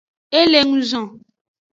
E 0.39 0.41
le 0.51 0.59
nguzo. 0.69 1.01